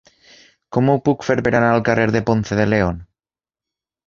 [0.77, 2.99] Com ho puc fer per anar al carrer de Ponce de León?